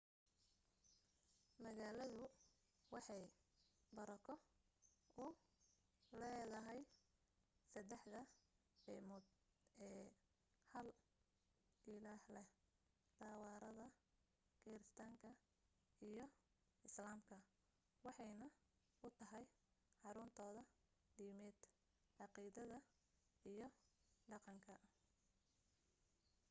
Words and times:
magalaadu 1.63 2.23
waxay 2.93 3.23
barako 3.97 4.33
u 5.25 5.25
leedahay 6.19 6.79
saddexda 7.73 8.21
diimood 8.85 9.25
ee 9.87 10.05
hal 10.73 10.87
ilaah 11.95 12.23
leh 12.35 12.47
tawaraadda 13.19 13.87
kiristaanka 14.61 15.29
iyo 16.09 16.25
islaamka 16.87 17.37
waxaanay 18.05 18.51
u 19.05 19.07
tahay 19.19 19.45
xaruntooda 20.01 20.63
diimeed 21.17 21.59
caaqiideed 22.17 22.71
iyo 23.53 23.67
dhaqan 24.31 24.57